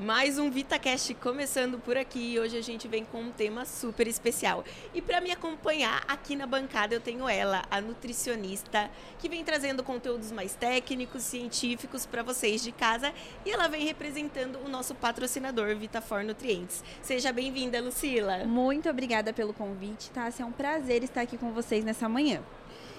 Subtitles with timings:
[0.00, 4.06] Mais um VitaCast começando por aqui e hoje a gente vem com um tema super
[4.06, 4.64] especial.
[4.94, 8.88] E para me acompanhar aqui na bancada eu tenho ela, a nutricionista,
[9.18, 13.12] que vem trazendo conteúdos mais técnicos, científicos para vocês de casa
[13.44, 16.84] e ela vem representando o nosso patrocinador VitaFor Nutrientes.
[17.02, 18.44] Seja bem-vinda, Lucila.
[18.44, 20.32] Muito obrigada pelo convite, tá?
[20.38, 22.40] É um prazer estar aqui com vocês nessa manhã.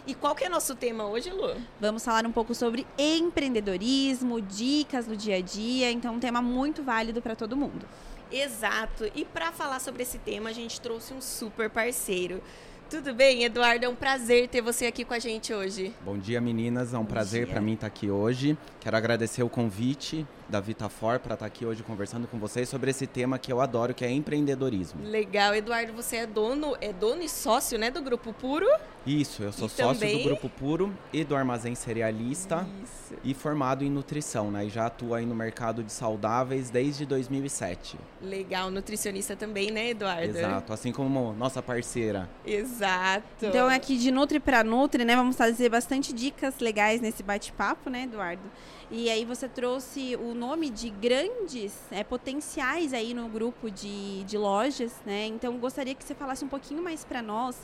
[0.08, 1.56] E qual que é nosso tema hoje, Lu?
[1.80, 6.84] Vamos falar um pouco sobre empreendedorismo, dicas do dia a dia, então um tema muito
[6.84, 7.86] válido para todo mundo.
[8.32, 9.10] Exato.
[9.16, 12.42] E para falar sobre esse tema, a gente trouxe um super parceiro.
[12.90, 13.86] Tudo bem, Eduardo?
[13.86, 15.94] É um prazer ter você aqui com a gente hoje.
[16.04, 16.92] Bom dia, meninas.
[16.92, 18.58] É um Bom prazer para mim estar aqui hoje.
[18.80, 23.06] Quero agradecer o convite da Vitafor para estar aqui hoje conversando com vocês sobre esse
[23.06, 25.04] tema que eu adoro, que é empreendedorismo.
[25.04, 25.94] Legal, Eduardo.
[25.94, 28.66] Você é dono, é dono e sócio, né, do Grupo Puro?
[29.06, 30.18] Isso, eu sou e sócio também...
[30.18, 33.16] do Grupo Puro e do Armazém Cerealista Isso.
[33.24, 34.66] e formado em nutrição, né?
[34.66, 37.98] E já atuo aí no mercado de saudáveis desde 2007.
[38.22, 40.38] Legal, nutricionista também, né, Eduardo?
[40.38, 42.30] Exato, assim como nossa parceira.
[42.46, 43.46] Exato.
[43.46, 45.16] Então aqui de Nutri para Nutri, né?
[45.16, 48.44] Vamos trazer bastante dicas legais nesse bate-papo, né, Eduardo?
[48.92, 54.36] E aí você trouxe o nome de grandes é, potenciais aí no grupo de, de
[54.36, 55.28] lojas, né?
[55.28, 57.56] Então gostaria que você falasse um pouquinho mais para nós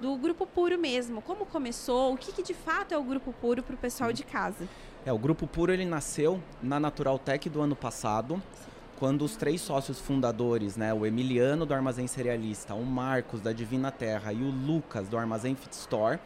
[0.00, 1.20] do Grupo Puro mesmo.
[1.20, 2.14] Como começou?
[2.14, 4.66] O que, que de fato é o Grupo Puro para o pessoal de casa?
[5.04, 8.36] É, o Grupo Puro ele nasceu na Natural Tech do ano passado.
[8.36, 8.70] Sim.
[8.98, 13.90] Quando os três sócios fundadores, né, o Emiliano do Armazém Cerealista, o Marcos da Divina
[13.90, 16.18] Terra e o Lucas do Armazém Fit Store,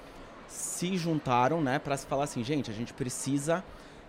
[0.48, 3.62] se juntaram, né, para se falar assim, gente, a gente precisa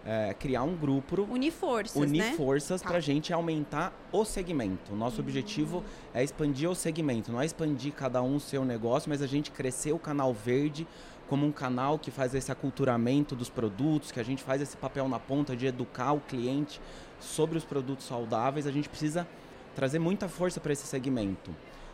[0.06, 1.24] é, criar um grupo.
[1.24, 1.96] Unir forças.
[1.96, 2.34] Unir né?
[2.34, 2.88] forças tá.
[2.88, 4.94] para a gente aumentar o segmento.
[4.94, 5.28] O nosso uhum.
[5.28, 9.28] objetivo é expandir o segmento, não é expandir cada um o seu negócio, mas a
[9.28, 10.88] gente crescer o canal verde
[11.28, 15.10] como um canal que faz esse aculturamento dos produtos, que a gente faz esse papel
[15.10, 16.80] na ponta de educar o cliente
[17.20, 18.68] sobre os produtos saudáveis.
[18.68, 19.28] A gente precisa
[19.76, 21.52] trazer muita força para esse segmento.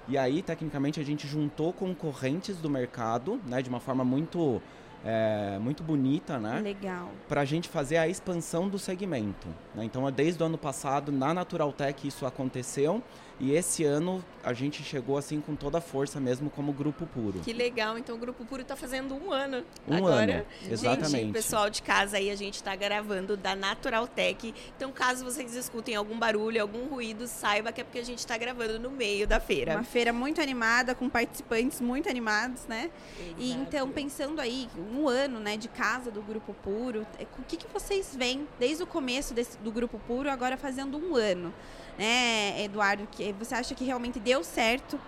[0.07, 4.61] E aí, tecnicamente, a gente juntou concorrentes do mercado, né, de uma forma muito
[5.03, 6.59] é, muito bonita, né?
[6.59, 7.09] Legal.
[7.27, 9.47] Para a gente fazer a expansão do segmento.
[9.73, 9.83] Né?
[9.83, 13.01] Então, desde o ano passado, na Natural Tech, isso aconteceu.
[13.39, 17.39] E esse ano a gente chegou assim com toda a força mesmo como Grupo Puro.
[17.39, 20.33] Que legal, então o Grupo Puro está fazendo um ano um agora.
[20.33, 21.11] Ano, exatamente.
[21.11, 24.53] Gente, pessoal de casa aí, a gente está gravando da Natural Tech.
[24.75, 28.37] Então, caso vocês escutem algum barulho, algum ruído, saiba que é porque a gente está
[28.37, 29.73] gravando no meio da feira.
[29.73, 32.89] Uma feira muito animada, com participantes muito animados, né?
[33.19, 33.35] Exato.
[33.37, 37.57] E então, pensando aí, um ano né, de casa do Grupo Puro, é, o que,
[37.57, 41.53] que vocês veem desde o começo desse, do Grupo Puro, agora fazendo um ano?
[42.01, 43.07] Né, Eduardo?
[43.11, 44.99] Que você acha que realmente deu certo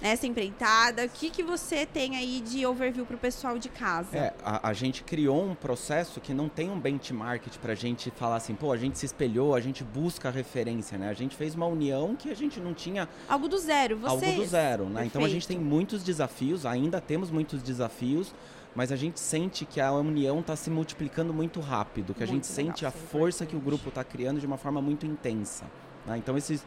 [0.00, 1.04] nessa empreitada?
[1.04, 4.16] O que, que você tem aí de overview para o pessoal de casa?
[4.16, 8.12] É, a, a, gente criou um processo que não tem um benchmark para a gente
[8.12, 11.08] falar assim, pô, a gente se espelhou, a gente busca referência, né?
[11.08, 13.08] A gente fez uma união que a gente não tinha...
[13.28, 15.04] Algo do zero, você Algo do zero, né?
[15.06, 18.32] Então a gente tem muitos desafios, ainda temos muitos desafios,
[18.76, 22.48] mas a gente sente que a união está se multiplicando muito rápido, que a gente
[22.48, 25.64] legal, sente a força que o grupo está criando de uma forma muito intensa.
[26.08, 26.18] Né?
[26.18, 26.64] Então esses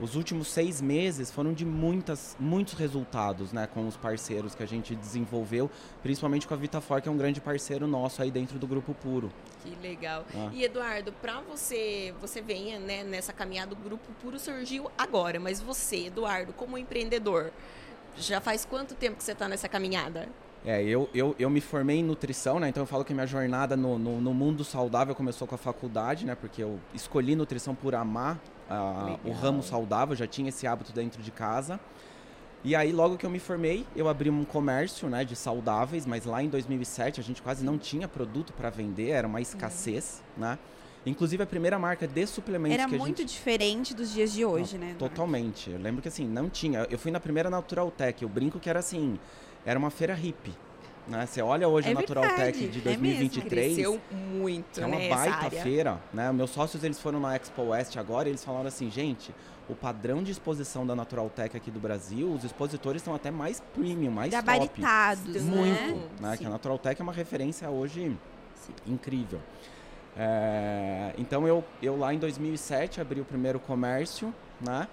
[0.00, 4.66] os últimos seis meses foram de muitas, muitos resultados né, com os parceiros que a
[4.66, 5.68] gente desenvolveu,
[6.02, 9.28] principalmente com a Vitafor, que é um grande parceiro nosso aí dentro do Grupo Puro.
[9.64, 10.24] Que legal.
[10.32, 10.50] Ah.
[10.52, 15.60] E Eduardo, para você, você venha né, nessa caminhada, o Grupo Puro surgiu agora, mas
[15.60, 17.50] você, Eduardo, como empreendedor,
[18.16, 20.28] já faz quanto tempo que você está nessa caminhada?
[20.64, 22.68] É, eu, eu, eu me formei em nutrição, né?
[22.68, 26.24] Então eu falo que minha jornada no, no, no mundo saudável começou com a faculdade,
[26.24, 26.34] né?
[26.34, 28.40] Porque eu escolhi nutrição por amar
[29.24, 31.80] o ramo saudável, já tinha esse hábito dentro de casa.
[32.64, 36.24] E aí, logo que eu me formei, eu abri um comércio né, de saudáveis, mas
[36.24, 40.42] lá em 2007 a gente quase não tinha produto para vender, era uma escassez, uhum.
[40.42, 40.58] né?
[41.06, 43.30] Inclusive a primeira marca de suplementos Era que a muito gente...
[43.30, 44.96] diferente dos dias de hoje, não, né?
[44.98, 45.70] Totalmente.
[45.70, 46.86] Eu lembro que assim, não tinha.
[46.90, 49.18] Eu fui na primeira Natural Tech, eu brinco que era assim,
[49.64, 50.52] era uma feira hippie.
[51.08, 51.24] Né?
[51.24, 53.46] Você olha hoje é a Natural verdade, Tech de 2023.
[53.46, 55.98] É Cresceu muito, É uma né, baita feira.
[56.12, 56.30] Né?
[56.32, 59.34] Meus sócios eles foram na Expo West agora e eles falaram assim, gente,
[59.68, 63.60] o padrão de exposição da Natural Tech aqui do Brasil, os expositores estão até mais
[63.74, 65.40] premium, mais Gabaritados, top.
[65.40, 66.30] Muito, né?
[66.30, 66.36] né?
[66.36, 68.14] Que a Natural Tech é uma referência hoje
[68.54, 68.72] Sim.
[68.86, 69.40] incrível.
[70.16, 74.88] É, então eu, eu lá em 2007 abri o primeiro comércio, né?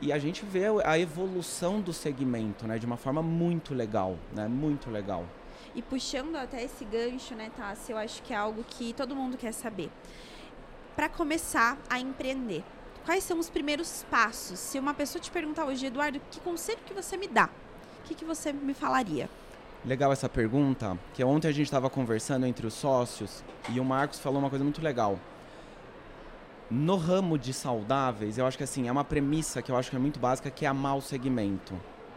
[0.00, 4.46] E a gente vê a evolução do segmento, né, de uma forma muito legal, né,
[4.46, 5.24] muito legal.
[5.74, 9.38] E puxando até esse gancho, né, Tassi, eu acho que é algo que todo mundo
[9.38, 9.90] quer saber.
[10.94, 12.62] Para começar a empreender,
[13.06, 14.58] quais são os primeiros passos?
[14.58, 17.48] Se uma pessoa te perguntar hoje, Eduardo, que conselho que você me dá?
[18.00, 19.30] O que, que você me falaria?
[19.84, 24.18] Legal essa pergunta, que ontem a gente estava conversando entre os sócios e o Marcos
[24.18, 25.18] falou uma coisa muito legal
[26.70, 29.96] No ramo de saudáveis, eu acho que assim, é uma premissa que eu acho que
[29.96, 31.74] é muito básica, que é amar o segmento,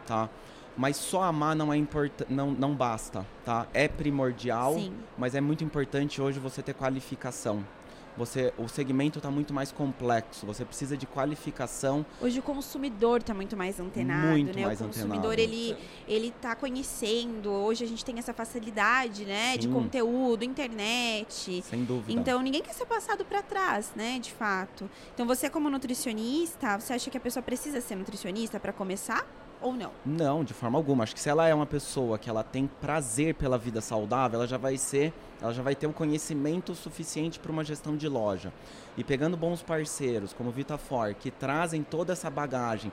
[0.07, 0.27] tá?
[0.75, 2.11] Mas só amar não é import...
[2.29, 3.67] não, não basta, tá?
[3.73, 4.93] É primordial, Sim.
[5.17, 7.63] mas é muito importante hoje você ter qualificação.
[8.19, 12.05] Você, o segmento está muito mais complexo, você precisa de qualificação.
[12.19, 14.65] Hoje o consumidor está muito mais antenado, Muito né?
[14.65, 15.41] mais o consumidor antenado.
[15.41, 17.49] ele ele tá conhecendo.
[17.49, 19.73] Hoje a gente tem essa facilidade, né, de Sim.
[19.73, 21.63] conteúdo, internet.
[21.63, 22.11] Sem dúvida.
[22.11, 24.89] Então ninguém quer ser passado para trás, né, de fato.
[25.13, 29.25] Então você como nutricionista, você acha que a pessoa precisa ser nutricionista para começar
[29.61, 29.91] ou não?
[30.05, 31.03] Não, de forma alguma.
[31.03, 34.47] Acho que se ela é uma pessoa que ela tem prazer pela vida saudável, ela
[34.47, 38.53] já vai ser, ela já vai ter o conhecimento suficiente para uma gestão de loja.
[38.97, 42.91] E pegando bons parceiros, como Vitafor, que trazem toda essa bagagem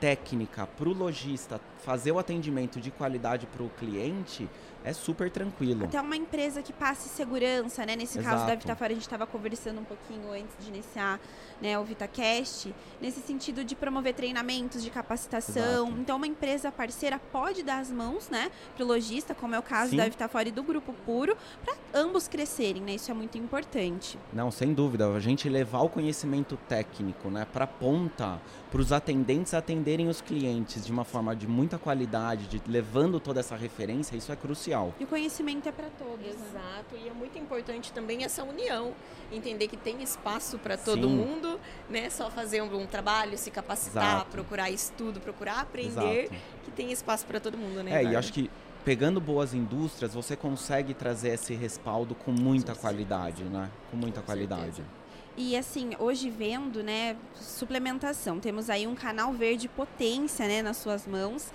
[0.00, 4.48] técnica para o lojista fazer o atendimento de qualidade para o cliente,
[4.84, 5.84] é super tranquilo.
[5.84, 7.96] Até uma empresa que passe segurança, né?
[7.96, 8.58] Nesse caso da Exato.
[8.60, 11.20] Vitafora, a gente estava conversando um pouquinho antes de iniciar
[11.60, 15.86] né, o VitaCast, nesse sentido de promover treinamentos de capacitação.
[15.86, 16.00] Exato.
[16.00, 19.62] Então, uma empresa parceira pode dar as mãos, né, para o lojista, como é o
[19.62, 19.96] caso Sim.
[19.96, 22.94] da Vitafora e do Grupo Puro, para ambos crescerem, né?
[22.94, 24.18] Isso é muito importante.
[24.32, 25.08] Não, sem dúvida.
[25.08, 28.40] A gente levar o conhecimento técnico né, para a ponta,
[28.70, 29.54] para os atendentes
[29.88, 34.30] atenderem os clientes de uma forma de muita qualidade, de, levando toda essa referência, isso
[34.30, 34.92] é crucial.
[35.00, 36.26] E o conhecimento é para todos.
[36.26, 36.32] né?
[36.32, 38.92] Exato, e é muito importante também essa união,
[39.32, 41.16] entender que tem espaço para todo Sim.
[41.16, 41.58] mundo,
[41.88, 42.10] né?
[42.10, 44.30] Só fazer um, um trabalho, se capacitar, Exato.
[44.30, 46.34] procurar estudo, procurar aprender, Exato.
[46.64, 47.90] que tem espaço para todo mundo, né?
[47.90, 48.18] É, e Eduardo?
[48.18, 48.50] acho que
[48.84, 53.70] pegando boas indústrias, você consegue trazer esse respaldo com muita Com qualidade, né?
[53.90, 54.64] Com muita Com qualidade.
[54.76, 54.84] certeza.
[55.36, 61.06] E assim, hoje vendo, né, suplementação, temos aí um canal verde potência, né, nas suas
[61.06, 61.52] mãos.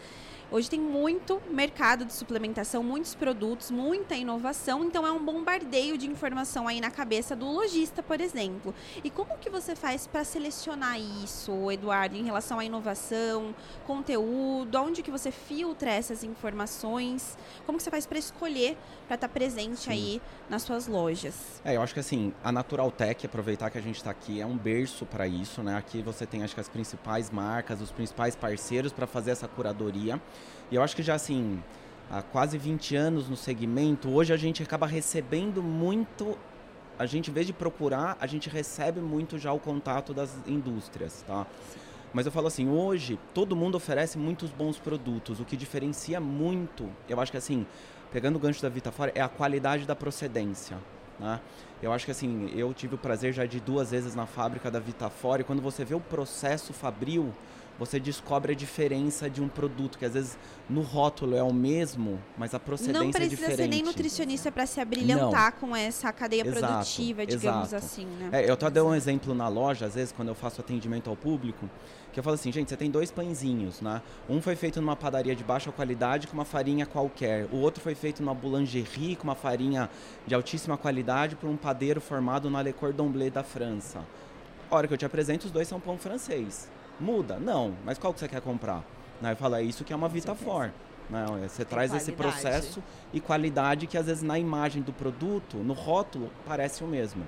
[0.53, 6.05] Hoje tem muito mercado de suplementação, muitos produtos, muita inovação, então é um bombardeio de
[6.05, 8.71] informação aí na cabeça do lojista, por exemplo.
[9.03, 13.55] E como que você faz para selecionar isso, Eduardo, em relação à inovação,
[13.88, 17.35] conteúdo, onde que você filtra essas informações?
[17.65, 18.77] Como que você faz para escolher
[19.07, 19.89] para estar presente Sim.
[19.89, 21.63] aí nas suas lojas?
[21.65, 24.45] É, eu acho que assim, a Natural Tech, aproveitar que a gente está aqui, é
[24.45, 25.75] um berço para isso, né?
[25.75, 30.21] Aqui você tem, acho que as principais marcas, os principais parceiros para fazer essa curadoria.
[30.72, 31.62] E eu acho que já assim,
[32.10, 36.38] há quase 20 anos no segmento, hoje a gente acaba recebendo muito.
[36.98, 41.24] A gente, em vez de procurar, a gente recebe muito já o contato das indústrias,
[41.28, 41.48] tá?
[42.13, 45.40] Mas eu falo assim, hoje todo mundo oferece muitos bons produtos.
[45.40, 47.66] O que diferencia muito, eu acho que assim,
[48.12, 50.78] pegando o gancho da Vitafora, é a qualidade da procedência.
[51.19, 51.39] Né?
[51.81, 54.80] Eu acho que assim, eu tive o prazer já de duas vezes na fábrica da
[54.80, 57.34] Vitafora e quando você vê o processo fabril,
[57.80, 60.38] você descobre a diferença de um produto que às vezes
[60.70, 63.58] no rótulo é o mesmo, mas a procedência Não é precisa diferente.
[63.58, 67.86] ser nem nutricionista para se abrilhantar com essa cadeia Exato, produtiva, digamos exato.
[67.86, 68.30] assim, né?
[68.31, 71.16] É, eu até dei um exemplo na loja, às vezes, quando eu faço atendimento ao
[71.16, 71.70] público,
[72.12, 74.02] que eu falo assim, gente, você tem dois pãezinhos, né?
[74.30, 77.48] Um foi feito numa padaria de baixa qualidade com uma farinha qualquer.
[77.52, 79.90] O outro foi feito numa boulangerie com uma farinha
[80.28, 84.06] de altíssima qualidade por um padeiro formado na Le Cordon Bleu da França.
[84.70, 86.70] A hora que eu te apresento, os dois são pão francês.
[87.00, 87.38] Muda?
[87.40, 87.74] Não.
[87.86, 88.84] Mas qual que você quer comprar?
[89.22, 89.31] Né?
[89.31, 90.72] Eu falo, é isso que é uma Vitafor.
[91.10, 91.25] Né?
[91.48, 92.42] Você traz esse qualidade.
[92.44, 97.25] processo e qualidade que às vezes na imagem do produto, no rótulo, parece o mesmo.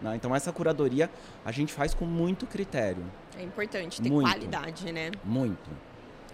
[0.00, 0.16] né?
[0.16, 1.10] Então essa curadoria
[1.44, 3.04] a gente faz com muito critério.
[3.38, 4.28] É importante ter Muito.
[4.28, 5.10] qualidade, né?
[5.24, 5.70] Muito.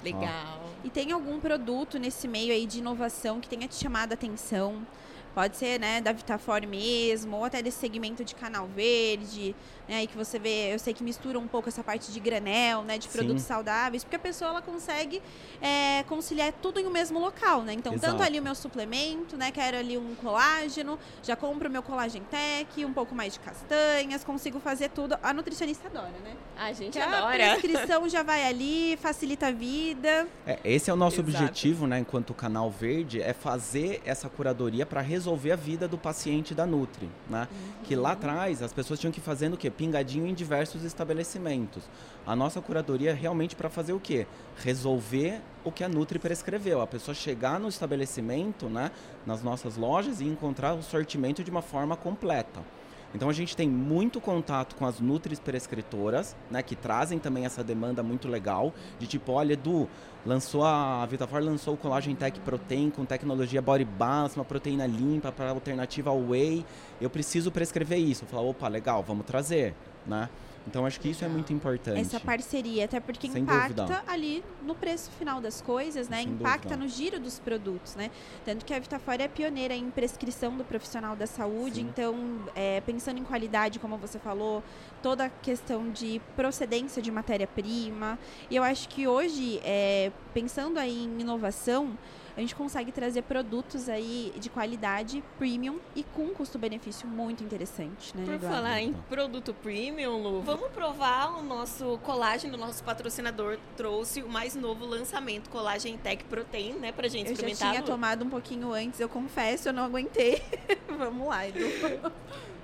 [0.03, 0.71] Legal.
[0.85, 4.87] E tem algum produto nesse meio aí de inovação que tenha te chamado a atenção?
[5.37, 9.55] Pode ser, né, da Vitafor mesmo, ou até desse segmento de canal verde,
[9.87, 12.81] né, aí que você vê, eu sei que mistura um pouco essa parte de granel,
[12.83, 13.11] né, de Sim.
[13.11, 15.21] produtos saudáveis, porque a pessoa ela consegue
[15.61, 17.75] é, conciliar tudo em um mesmo local, né?
[17.75, 18.23] Então, tanto Exato.
[18.23, 22.83] ali o meu suplemento, né, quero ali um colágeno, já compro o meu colágeno tech,
[22.83, 25.19] um pouco mais de castanhas, consigo fazer tudo.
[25.23, 26.35] A nutricionista adora, né?
[26.57, 27.37] A gente Que a adora.
[27.37, 30.27] prescrição já vai ali, facilita a vida.
[30.47, 31.29] É, esse é o nosso Exato.
[31.45, 36.55] objetivo, né, enquanto canal verde, é fazer essa curadoria para resolver a vida do paciente
[36.55, 37.49] da Nutri, né?
[37.85, 39.71] Que lá atrás as pessoas tinham que fazendo o quê?
[39.71, 41.85] Pingadinho em diversos estabelecimentos.
[42.27, 44.27] A nossa curadoria é realmente para fazer o quê?
[44.57, 46.81] Resolver o que a Nutri prescreveu.
[46.81, 48.91] A pessoa chegar no estabelecimento, né,
[49.25, 52.61] nas nossas lojas e encontrar o sortimento de uma forma completa.
[53.15, 57.65] Então a gente tem muito contato com as Nutris prescritoras, né, que trazem também essa
[57.65, 59.89] demanda muito legal, de tipo, olha, Edu,
[60.25, 64.87] lançou a, a Vitafor lançou o Collagen Tech Protein com tecnologia Body Balance, uma proteína
[64.87, 66.65] limpa para alternativa ao whey.
[67.01, 68.25] Eu preciso prescrever isso.
[68.25, 69.75] Eu falo, opa, legal, vamos trazer,
[70.07, 70.29] né?
[70.67, 72.01] Então acho que isso é muito importante.
[72.01, 74.03] Essa parceria, até porque Sem impacta dúvida.
[74.07, 76.23] ali no preço final das coisas, né?
[76.23, 76.85] Sem impacta dúvida.
[76.85, 78.11] no giro dos produtos, né?
[78.45, 81.89] Tanto que a Vitafora é pioneira em prescrição do profissional da saúde, Sim.
[81.89, 84.63] então é, pensando em qualidade, como você falou,
[85.03, 88.19] toda a questão de procedência de matéria-prima.
[88.51, 91.97] E eu acho que hoje, é, pensando aí em inovação,
[92.37, 98.25] a gente consegue trazer produtos aí de qualidade premium e com custo-benefício muito interessante, né?
[98.25, 98.57] Por Eduardo?
[98.57, 104.29] falar em produto premium, Lu, vamos provar o nosso colágeno, o nosso patrocinador trouxe o
[104.29, 107.69] mais novo lançamento, Collagen Tech Protein, né, pra gente eu experimentar.
[107.69, 107.87] Eu já tinha Lu.
[107.87, 110.43] tomado um pouquinho antes, eu confesso, eu não aguentei.
[110.99, 111.61] vamos lá, Edu.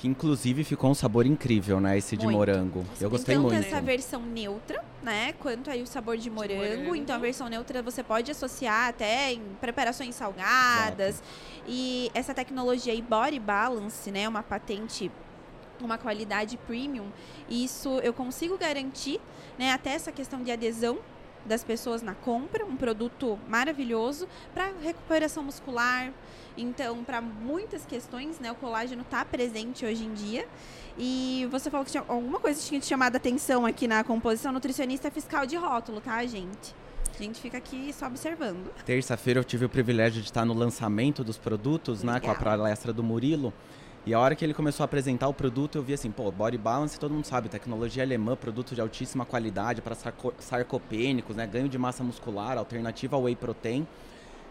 [0.00, 1.98] Que inclusive ficou um sabor incrível, né?
[1.98, 2.36] Esse de muito.
[2.36, 2.84] morango.
[3.00, 3.54] Eu gostei muito.
[3.54, 5.32] Então essa versão neutra, né?
[5.34, 6.62] Quanto aí o sabor de morango.
[6.62, 6.94] de morango.
[6.94, 11.16] Então a versão neutra você pode associar até em preparações salgadas.
[11.16, 11.28] Exato.
[11.66, 14.28] E essa tecnologia aí, Body Balance, né?
[14.28, 15.10] Uma patente
[15.80, 17.06] uma qualidade premium,
[17.48, 19.20] isso eu consigo garantir,
[19.56, 20.98] né, até essa questão de adesão
[21.44, 26.12] das pessoas na compra, um produto maravilhoso para recuperação muscular,
[26.58, 30.46] então, para muitas questões, né, o colágeno está presente hoje em dia.
[30.98, 34.50] E você falou que tinha alguma coisa tinha te chamado a atenção aqui na composição
[34.50, 36.74] nutricionista fiscal de rótulo, tá, gente?
[37.14, 38.72] A gente fica aqui só observando.
[38.84, 42.14] Terça-feira eu tive o privilégio de estar no lançamento dos produtos, Legal.
[42.14, 43.52] né, com a palestra do Murilo.
[44.08, 46.56] E a hora que ele começou a apresentar o produto, eu vi assim, pô, Body
[46.56, 49.94] Balance, todo mundo sabe, tecnologia alemã, produto de altíssima qualidade para
[50.38, 53.86] sarcopênicos, né, ganho de massa muscular, alternativa ao whey protein.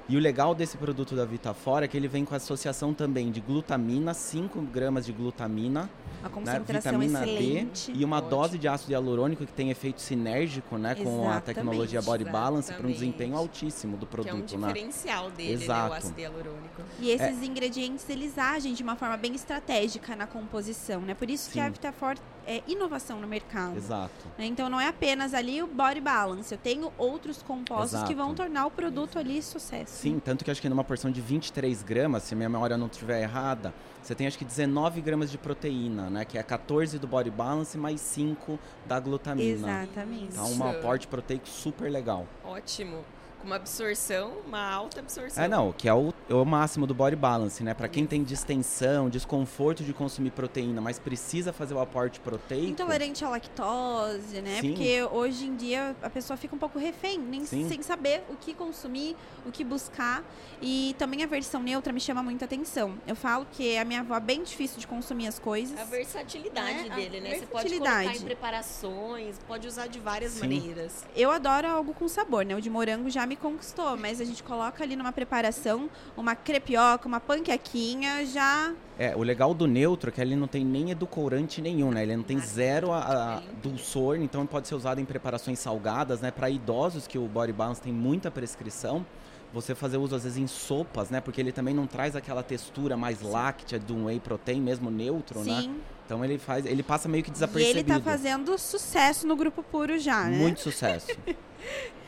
[0.10, 3.42] E o legal desse produto da Vitafora é que ele vem com associação também de
[3.42, 5.90] glutamina, 5 gramas de glutamina,
[6.22, 7.92] uma concentração né, vitamina excelente.
[7.92, 8.30] D e uma Ótimo.
[8.30, 12.88] dose de ácido hialurônico que tem efeito sinérgico né, com a tecnologia Body Balance para
[12.88, 14.46] um desempenho altíssimo do produto.
[14.46, 14.68] Que é um né?
[14.68, 15.84] diferencial dele, Exato.
[15.84, 16.82] Né, o ácido hialurônico.
[17.02, 17.46] E esses é.
[17.46, 21.16] ingredientes eles agem de uma forma bem estratégica na composição, né?
[21.16, 21.52] Por isso Sim.
[21.52, 23.76] que a Vitafora é, inovação no mercado.
[23.76, 24.28] Exato.
[24.38, 24.46] Né?
[24.46, 28.08] Então não é apenas ali o body balance, eu tenho outros compostos Exato.
[28.08, 29.92] que vão tornar o produto ali sucesso.
[29.92, 33.22] Sim, tanto que acho que numa porção de 23 gramas, se minha memória não estiver
[33.22, 36.24] errada, você tem acho que 19 gramas de proteína, né?
[36.24, 39.84] Que é 14 do body balance mais 5 da glutamina.
[39.84, 40.30] Exatamente.
[40.32, 42.26] Então, um aporte proteico super legal.
[42.46, 43.04] Ótimo
[43.44, 45.44] uma absorção, uma alta absorção.
[45.44, 47.74] É, não, que é o, é o máximo do body balance, né?
[47.74, 52.66] Para quem tem distensão, desconforto de consumir proteína, mas precisa fazer o aporte proteico.
[52.66, 54.60] Intolerante à lactose, né?
[54.62, 54.70] Sim.
[54.70, 57.68] Porque hoje em dia a pessoa fica um pouco refém, nem Sim.
[57.68, 59.16] sem saber o que consumir,
[59.46, 60.24] o que buscar.
[60.62, 62.96] E também a versão neutra me chama muita atenção.
[63.06, 65.80] Eu falo que a minha avó é bem difícil de consumir as coisas.
[65.80, 66.96] A versatilidade né?
[66.96, 67.30] dele, a né?
[67.30, 67.40] Versatilidade.
[67.40, 70.42] Você pode colocar em preparações, pode usar de várias Sim.
[70.42, 71.06] maneiras.
[71.16, 72.56] Eu adoro algo com sabor, né?
[72.56, 77.08] O de morango já me conquistou, mas a gente coloca ali numa preparação, uma crepioca,
[77.08, 78.74] uma panquequinha, já.
[79.00, 82.04] É, o legal do neutro é que ele não tem nem edulcorante nenhum, né?
[82.04, 86.32] Ele não tem zero a, a dulçor, então pode ser usado em preparações salgadas, né?
[86.32, 89.06] Para idosos que o Body Balance tem muita prescrição,
[89.54, 91.22] você fazer uso às vezes em sopas, né?
[91.22, 95.44] Porque ele também não traz aquela textura mais láctea de um whey protein, mesmo neutro,
[95.44, 95.52] Sim.
[95.52, 95.62] né?
[95.62, 95.82] Sim.
[96.06, 97.78] Então ele faz, ele passa meio que desapercebido.
[97.78, 100.38] E ele tá fazendo sucesso no grupo puro já, né?
[100.38, 101.08] Muito sucesso.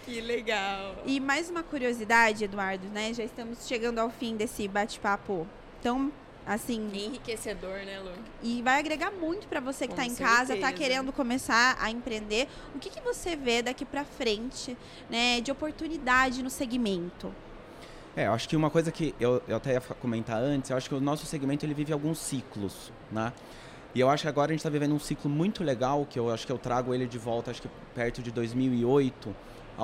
[0.10, 0.96] Que legal.
[1.06, 3.14] E mais uma curiosidade, Eduardo, né?
[3.14, 5.46] Já estamos chegando ao fim desse bate-papo
[5.84, 6.12] tão
[6.48, 8.12] assim enriquecedor, né, Lu?
[8.42, 12.48] E vai agregar muito para você que está em casa, está querendo começar a empreender.
[12.74, 14.76] O que, que você vê daqui para frente,
[15.08, 17.32] né, de oportunidade no segmento?
[18.18, 20.90] É, eu acho que uma coisa que eu, eu até ia comentar antes, eu acho
[20.90, 23.32] que o nosso segmento ele vive alguns ciclos, né?
[23.94, 26.32] E eu acho que agora a gente está vivendo um ciclo muito legal, que eu
[26.32, 29.36] acho que eu trago ele de volta, acho que perto de 2008,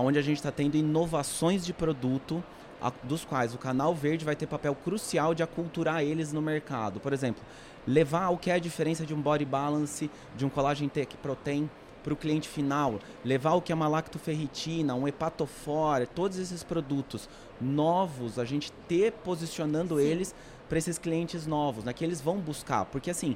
[0.02, 2.44] onde a gente está tendo inovações de produto,
[2.82, 7.00] a, dos quais o canal verde vai ter papel crucial de aculturar eles no mercado.
[7.00, 7.44] Por exemplo,
[7.88, 11.70] levar o que é a diferença de um body balance, de um collagen tech protein
[12.04, 17.28] para o cliente final, levar o que é uma lactoferritina, um hepatofor, todos esses produtos
[17.60, 20.04] novos, a gente ter posicionando Sim.
[20.04, 20.36] eles
[20.70, 23.36] para esses clientes novos, né, que eles vão buscar, porque assim,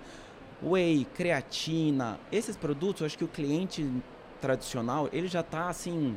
[0.61, 3.89] whey, creatina, esses produtos, eu acho que o cliente
[4.39, 6.15] tradicional, ele já está assim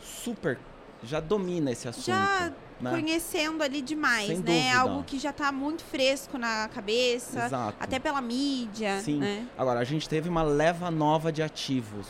[0.00, 0.58] super
[1.02, 2.06] já domina esse assunto.
[2.06, 2.90] Já né?
[2.90, 4.42] conhecendo ali demais, Sem né?
[4.42, 4.78] Dúvida.
[4.78, 7.76] Algo que já está muito fresco na cabeça, Exato.
[7.78, 9.00] até pela mídia.
[9.00, 9.18] Sim.
[9.18, 9.46] Né?
[9.56, 12.06] Agora, a gente teve uma leva nova de ativos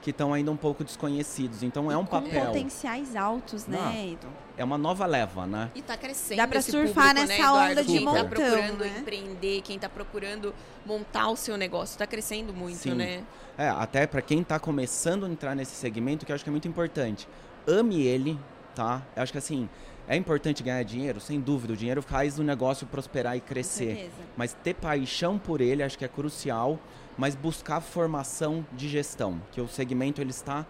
[0.00, 1.62] que estão ainda um pouco desconhecidos.
[1.62, 2.46] Então é um com papel.
[2.46, 4.28] potenciais altos, né, Edu?
[4.56, 5.70] É uma nova leva, né?
[5.74, 6.38] E está crescendo.
[6.38, 8.14] Dá para surfar público, nessa né, onda de quem montão.
[8.14, 8.98] Quem tá procurando né?
[8.98, 12.94] empreender, quem está procurando montar o seu negócio, está crescendo muito, Sim.
[12.94, 13.22] né?
[13.56, 16.52] É, até para quem está começando a entrar nesse segmento, que eu acho que é
[16.52, 17.28] muito importante.
[17.66, 18.38] Ame ele,
[18.74, 19.02] tá?
[19.14, 19.68] Eu acho que assim,
[20.08, 21.74] é importante ganhar dinheiro, sem dúvida.
[21.74, 24.10] O dinheiro faz o negócio prosperar e crescer.
[24.36, 26.78] Mas ter paixão por ele, acho que é crucial.
[27.18, 30.64] Mas buscar formação de gestão, que o segmento ele está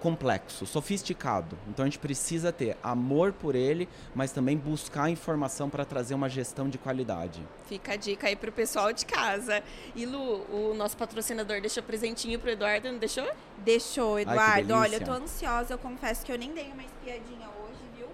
[0.00, 1.56] complexo, sofisticado.
[1.68, 6.28] Então a gente precisa ter amor por ele, mas também buscar informação para trazer uma
[6.28, 7.42] gestão de qualidade.
[7.66, 9.62] Fica a dica aí pro pessoal de casa.
[9.94, 13.28] E Lu, o nosso patrocinador deixou presentinho pro Eduardo, não deixou?
[13.58, 14.74] Deixou, Eduardo.
[14.74, 18.06] Ai, Olha, eu tô ansiosa, eu confesso que eu nem dei uma espiadinha hoje, viu?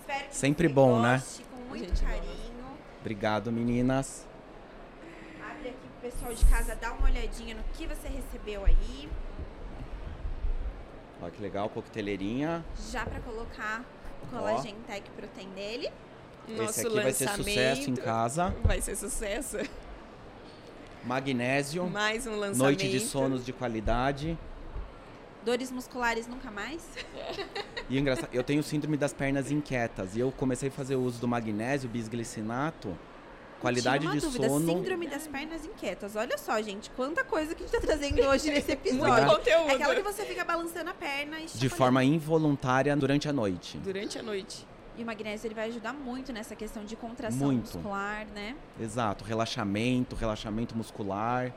[0.00, 1.16] Espero que Sempre bom, né?
[1.16, 1.48] goste, né?
[1.50, 2.44] Com muito carinho.
[3.00, 4.26] Obrigado, meninas.
[6.04, 9.08] Pessoal de casa dar uma olhadinha no que você recebeu aí.
[11.22, 12.62] Olha que legal, coqueteleirinha.
[12.92, 13.82] Já para colocar
[14.22, 15.90] o Collagen Tech Protein dele.
[16.46, 18.54] Nosso Esse aqui vai ser sucesso em casa.
[18.62, 19.56] Vai ser sucesso.
[21.06, 21.88] Magnésio.
[21.88, 22.58] Mais um lançamento.
[22.58, 24.38] Noite de sonos de qualidade.
[25.42, 26.86] Dores musculares nunca mais.
[27.88, 30.16] E engraçado, eu tenho síndrome das pernas inquietas.
[30.16, 32.96] E eu comecei a fazer uso do magnésio, bisglicinato
[33.60, 34.48] Qualidade de dúvida.
[34.48, 34.66] sono.
[34.66, 36.16] Síndrome das pernas inquietas.
[36.16, 39.14] Olha só, gente, quanta coisa que a gente tá trazendo hoje nesse episódio.
[39.14, 39.70] Muito conteúdo.
[39.70, 43.78] É aquela que você fica balançando a perna e De forma involuntária durante a noite.
[43.78, 44.66] Durante a noite.
[44.96, 47.76] E o magnésio ele vai ajudar muito nessa questão de contração muito.
[47.76, 48.54] muscular, né?
[48.80, 51.52] Exato, relaxamento, relaxamento muscular.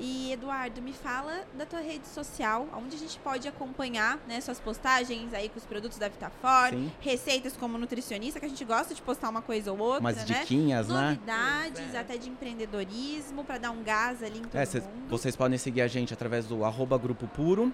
[0.00, 4.58] E Eduardo, me fala da tua rede social, onde a gente pode acompanhar né, suas
[4.58, 6.90] postagens aí com os produtos da Vitafor, Sim.
[7.00, 10.24] receitas como nutricionista, que a gente gosta de postar uma coisa ou outra, Umas né?
[10.24, 11.10] diquinhas, né?
[11.10, 15.58] Novidades, até de empreendedorismo, para dar um gás ali em todo é, cês, Vocês podem
[15.58, 17.72] seguir a gente através do arroba Grupo Puro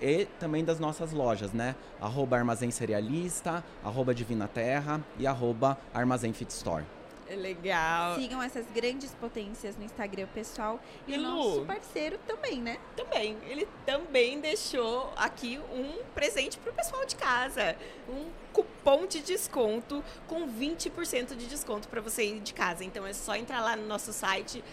[0.00, 1.74] e também das nossas lojas, né?
[2.00, 6.84] Arroba Armazém Cerealista, arroba Divina Terra e arroba Armazém Fit Store.
[7.28, 8.14] É legal.
[8.16, 10.80] Sigam essas grandes potências no Instagram pessoal.
[11.06, 12.78] E, e o nosso parceiro também, né?
[12.96, 13.36] Também.
[13.46, 17.76] Ele também deixou aqui um presente pro pessoal de casa.
[18.08, 22.82] Um cupom de desconto com 20% de desconto para você ir de casa.
[22.82, 24.64] Então é só entrar lá no nosso site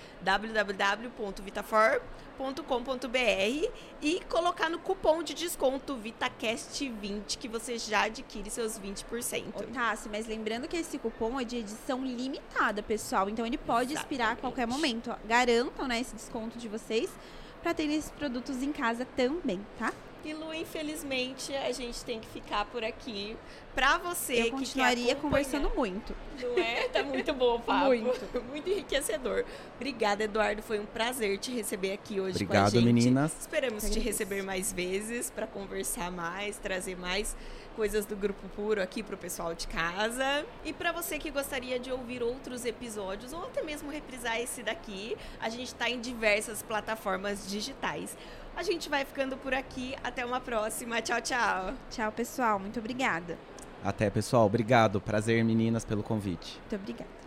[2.37, 9.45] www.vitafor.com.br e colocar no cupom de desconto VitaCast20 que você já adquire seus 20%.
[9.55, 13.29] Ô, Tassi, mas lembrando que esse cupom é de edição limitada, pessoal.
[13.29, 14.03] Então ele pode Exatamente.
[14.03, 15.15] expirar a qualquer momento.
[15.25, 17.09] Garantam né, esse desconto de vocês
[17.63, 19.91] para ter esses produtos em casa também, tá?
[20.25, 23.37] E Lu, infelizmente, a gente tem que ficar por aqui.
[23.75, 26.15] Pra você Eu continuaria conversando muito.
[26.41, 26.87] Não é?
[26.87, 27.87] Tá muito bom o papo.
[27.87, 28.43] Muito.
[28.49, 29.45] muito enriquecedor.
[29.75, 30.63] Obrigada, Eduardo.
[30.63, 32.85] Foi um prazer te receber aqui hoje Obrigado, com a gente.
[32.85, 33.35] meninas.
[33.39, 37.35] Esperamos te receber mais vezes para conversar mais, trazer mais
[37.75, 40.45] coisas do Grupo Puro aqui para o pessoal de casa.
[40.63, 45.15] E para você que gostaria de ouvir outros episódios ou até mesmo reprisar esse daqui,
[45.39, 48.17] a gente está em diversas plataformas digitais.
[48.55, 49.95] A gente vai ficando por aqui.
[50.03, 51.01] Até uma próxima.
[51.01, 51.73] Tchau, tchau.
[51.89, 52.57] Tchau, pessoal.
[52.57, 53.37] Muito obrigada.
[53.83, 54.45] Até, pessoal.
[54.45, 55.01] Obrigado.
[55.01, 56.57] Prazer, meninas, pelo convite.
[56.59, 57.24] Muito obrigada.